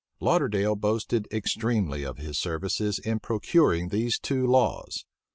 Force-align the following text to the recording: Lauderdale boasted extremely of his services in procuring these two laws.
Lauderdale 0.19 0.75
boasted 0.75 1.27
extremely 1.31 2.03
of 2.03 2.17
his 2.17 2.35
services 2.35 2.97
in 2.97 3.19
procuring 3.19 3.89
these 3.89 4.17
two 4.17 4.47
laws. 4.47 5.05